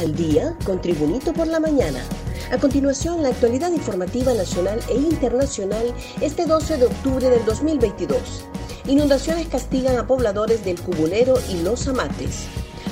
[0.00, 2.00] al día con Tribunito por la mañana.
[2.50, 8.46] A continuación, la actualidad informativa nacional e internacional este 12 de octubre del 2022.
[8.86, 12.46] Inundaciones castigan a pobladores del Cubulero y Los Amates.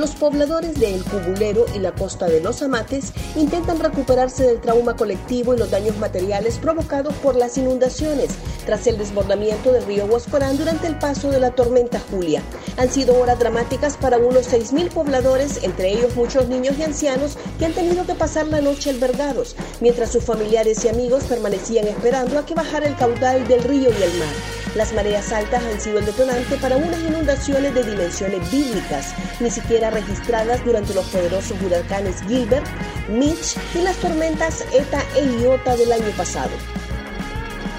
[0.00, 4.96] Los pobladores de El Cubulero y la costa de Los Amates intentan recuperarse del trauma
[4.96, 8.30] colectivo y los daños materiales provocados por las inundaciones
[8.64, 12.42] tras el desbordamiento del río Huascorán durante el paso de la tormenta Julia.
[12.78, 17.66] Han sido horas dramáticas para unos 6.000 pobladores, entre ellos muchos niños y ancianos, que
[17.66, 22.46] han tenido que pasar la noche albergados, mientras sus familiares y amigos permanecían esperando a
[22.46, 24.34] que bajara el caudal del río y el mar.
[24.76, 29.89] Las mareas altas han sido el detonante para unas inundaciones de dimensiones bíblicas, ni siquiera
[29.90, 32.66] registradas durante los poderosos huracanes Gilbert,
[33.08, 36.50] Mitch y las tormentas Eta e Iota del año pasado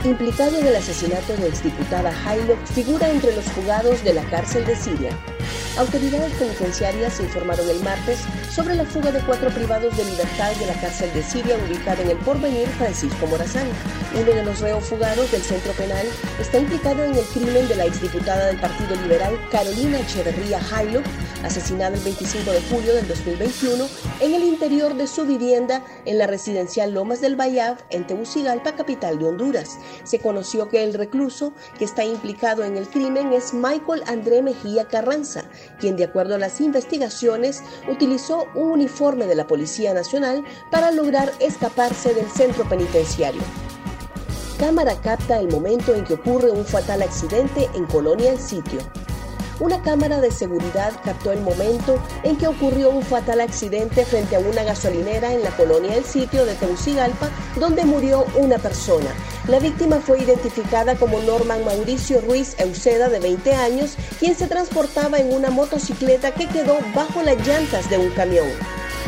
[0.04, 4.76] implicado en el asesinato de exdiputada Hailo, figura entre los jugados de la cárcel de
[4.76, 5.12] Siria.
[5.78, 8.20] Autoridades penitenciarias informaron el martes
[8.54, 12.10] sobre la fuga de cuatro privados de libertad de la cárcel de Siria ubicada en
[12.10, 13.68] el porvenir Francisco Morazán.
[14.14, 16.06] Uno de los reos fugados del centro penal
[16.40, 21.02] está implicado en el crimen de la exdiputada del Partido Liberal Carolina Echeverría Hailo,
[21.44, 23.88] asesinada el 25 de julio del 2021
[24.20, 29.18] en el interior de su vivienda en la residencial Lomas del Bayab en Tegucigalpa, capital
[29.20, 29.80] de Honduras.
[30.04, 34.90] Se conoció que el recluso que está implicado en el crimen es Michael André Mejía
[34.90, 35.46] Carranza,
[35.80, 41.32] quien de acuerdo a las investigaciones utilizó un uniforme de la Policía Nacional para lograr
[41.40, 43.42] escaparse del centro penitenciario.
[44.58, 48.80] Cámara capta el momento en que ocurre un fatal accidente en Colonia El Sitio
[49.62, 54.40] una cámara de seguridad captó el momento en que ocurrió un fatal accidente frente a
[54.40, 59.12] una gasolinera en la colonia del sitio de Tegucigalpa, donde murió una persona.
[59.48, 65.18] La víctima fue identificada como Norman Mauricio Ruiz Euseda, de 20 años, quien se transportaba
[65.18, 68.48] en una motocicleta que quedó bajo las llantas de un camión.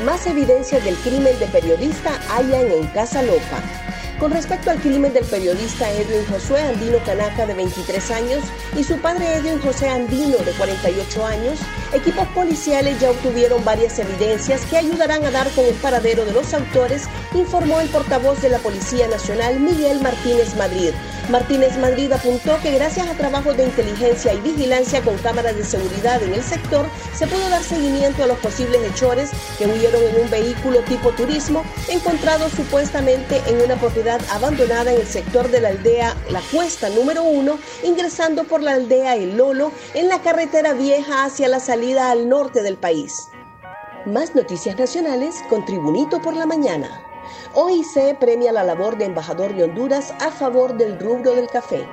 [0.03, 3.92] Más evidencias del crimen de periodista hayan en Casa Loca.
[4.23, 8.41] Con respecto al crimen del periodista Edwin Josué Andino Canaca de 23 años
[8.73, 11.59] y su padre Edwin José Andino de 48 años,
[11.91, 16.53] equipos policiales ya obtuvieron varias evidencias que ayudarán a dar con el paradero de los
[16.53, 17.03] autores,
[17.34, 20.91] informó el portavoz de la Policía Nacional Miguel Martínez Madrid.
[21.29, 26.22] Martínez Madrid apuntó que gracias a trabajos de inteligencia y vigilancia con cámaras de seguridad
[26.23, 30.29] en el sector, se pudo dar seguimiento a los posibles hechores que huyeron en un
[30.29, 36.16] vehículo tipo turismo encontrado supuestamente en una propiedad abandonada en el sector de la aldea
[36.29, 41.47] La Cuesta número 1, ingresando por la aldea El Lolo en la carretera vieja hacia
[41.47, 43.29] la salida al norte del país.
[44.06, 47.03] Más noticias nacionales con Tribunito por la mañana.
[47.53, 51.88] OIC premia la labor de embajador de Honduras a favor del rubro del café.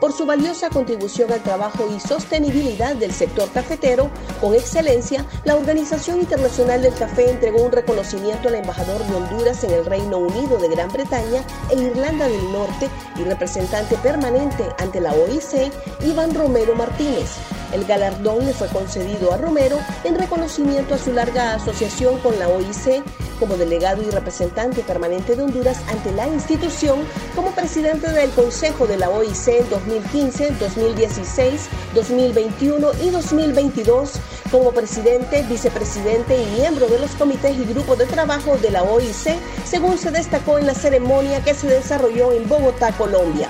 [0.00, 4.10] Por su valiosa contribución al trabajo y sostenibilidad del sector cafetero,
[4.40, 9.72] con excelencia, la Organización Internacional del Café entregó un reconocimiento al embajador de Honduras en
[9.72, 15.12] el Reino Unido de Gran Bretaña e Irlanda del Norte y representante permanente ante la
[15.12, 15.72] OIC,
[16.04, 17.36] Iván Romero Martínez,
[17.72, 22.48] el galardón le fue concedido a Romero en reconocimiento a su larga asociación con la
[22.48, 23.04] OIC
[23.38, 27.00] como delegado y representante permanente de Honduras ante la institución,
[27.34, 34.12] como presidente del Consejo de la OIC en 2015, 2016, 2021 y 2022,
[34.50, 39.36] como presidente, vicepresidente y miembro de los comités y grupos de trabajo de la OIC,
[39.64, 43.48] según se destacó en la ceremonia que se desarrolló en Bogotá, Colombia.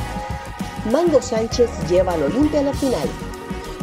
[0.91, 3.28] Mango Sánchez lleva al Olimpia a la final.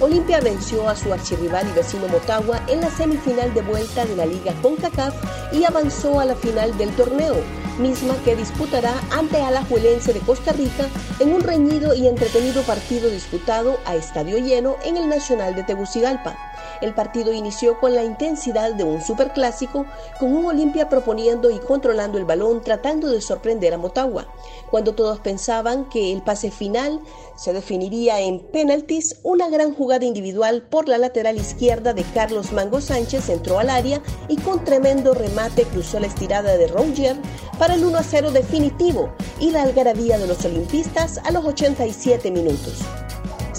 [0.02, 4.26] Olimpia venció a su archirrival y vecino Motagua en la semifinal de vuelta de la
[4.26, 5.16] Liga CONCACAF
[5.54, 7.36] y avanzó a la final del torneo,
[7.80, 10.88] misma que disputará ante Alajuelense de Costa Rica
[11.20, 16.36] en un reñido y entretenido partido disputado a estadio lleno en el Nacional de Tegucigalpa.
[16.82, 19.86] El partido inició con la intensidad de un superclásico,
[20.20, 24.28] con un Olimpia proponiendo y controlando el balón, tratando de sorprender a Motagua.
[24.70, 27.00] Cuando todos pensaban que el pase final
[27.36, 32.82] se definiría en penaltis, una gran jugada individual por la lateral izquierda de Carlos Mango
[32.82, 37.16] Sánchez entró al área y con tremendo remate cruzó la estirada de Roger
[37.58, 39.10] para el 1 a 0 definitivo
[39.40, 42.84] y la algarabía de los olimpistas a los 87 minutos.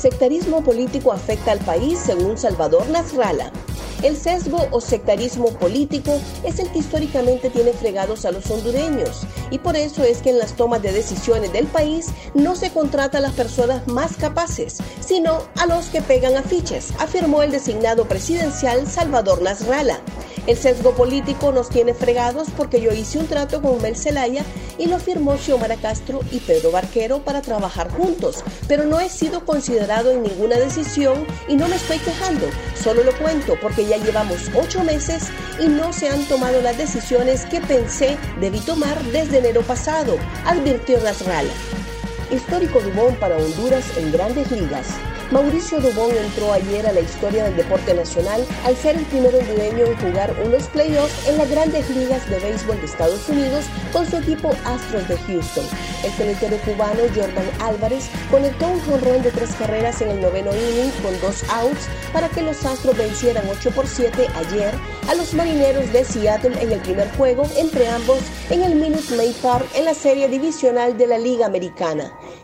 [0.08, 3.50] Sectarismo político afecta al país según Salvador Nasralla.
[4.04, 9.26] El sesgo o sectarismo político es el que históricamente tiene fregados a los hondureños.
[9.50, 13.18] Y por eso es que en las tomas de decisiones del país no se contrata
[13.18, 18.86] a las personas más capaces, sino a los que pegan afiches, afirmó el designado presidencial
[18.86, 20.00] Salvador Nasralla.
[20.46, 24.44] El sesgo político nos tiene fregados porque yo hice un trato con Mel Zelaya
[24.78, 29.44] y lo firmó Xiomara Castro y Pedro Barquero para trabajar juntos, pero no he sido
[29.44, 32.46] considerado en ninguna decisión y no me estoy quejando,
[32.80, 35.24] solo lo cuento porque ya llevamos ocho meses
[35.60, 40.98] y no se han tomado las decisiones que pensé debí tomar desde enero pasado, advirtió
[41.00, 41.52] Nasralla.
[42.30, 44.88] Histórico Dumont para Honduras en grandes ligas.
[45.32, 49.86] Mauricio Dubón entró ayer a la historia del deporte nacional al ser el primer hondureño
[49.86, 54.18] en jugar unos playoffs en las grandes ligas de béisbol de Estados Unidos con su
[54.18, 55.64] equipo Astros de Houston.
[56.04, 60.92] El pelotero cubano Jordan Álvarez conectó un jonrón de tres carreras en el noveno inning
[61.02, 64.72] con dos outs para que los Astros vencieran 8 por 7 ayer
[65.08, 68.20] a los marineros de Seattle en el primer juego entre ambos
[68.50, 72.12] en el Minute Maid Park en la serie divisional de la Liga Americana.